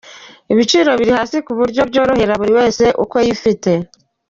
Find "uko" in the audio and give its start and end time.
3.03-3.15